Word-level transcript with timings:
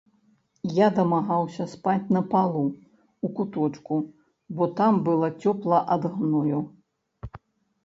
Я 0.77 0.85
дамагаўся 0.99 1.63
спаць 1.73 2.11
на 2.17 2.23
палу, 2.31 2.63
у 3.29 3.31
куточку, 3.41 4.01
бо 4.57 4.63
там 4.81 4.93
было 5.11 5.31
цёпла 5.41 5.85
ад 5.99 6.11
гною. 6.17 6.59